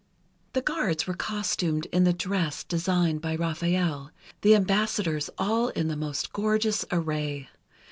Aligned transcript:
The 0.53 0.63
guards 0.63 1.05
were 1.05 1.13
costumed 1.13 1.85
in 1.91 2.05
the 2.05 2.11
dress 2.11 2.63
designed 2.63 3.21
by 3.21 3.35
Raphael, 3.35 4.09
the 4.41 4.55
ambassadors 4.55 5.29
all 5.37 5.67
in 5.67 5.89
the 5.89 5.95
most 5.95 6.33
gorgeous 6.33 6.83
array. 6.91 7.49